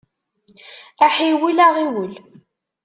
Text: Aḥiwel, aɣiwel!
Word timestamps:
Aḥiwel, 1.05 1.57
aɣiwel! 1.67 2.13